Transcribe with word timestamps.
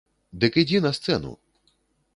Дык 0.43 0.57
ідзі 0.61 0.81
на 0.87 0.91
сцэну! 1.01 1.31